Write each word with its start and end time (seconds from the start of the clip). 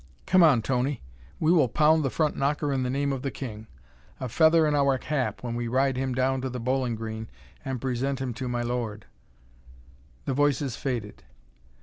"Come 0.25 0.41
on, 0.41 0.63
Tony. 0.63 1.03
We 1.39 1.51
will 1.51 1.67
pound 1.67 2.03
the 2.03 2.09
front 2.09 2.35
knocker 2.35 2.73
in 2.73 2.81
the 2.81 2.89
name 2.89 3.13
of 3.13 3.21
the 3.21 3.29
King. 3.29 3.67
A 4.19 4.27
feather 4.27 4.65
in 4.65 4.73
our 4.73 4.97
cap 4.97 5.43
when 5.43 5.53
we 5.53 5.67
ride 5.67 5.95
him 5.95 6.15
down 6.15 6.41
to 6.41 6.49
the 6.49 6.59
Bowling 6.59 6.95
Green 6.95 7.27
and 7.63 7.79
present 7.79 8.17
him 8.17 8.33
to 8.33 8.47
My 8.49 8.63
Lord...." 8.63 9.05
The 10.25 10.33
voices 10.33 10.75
faded. 10.75 11.21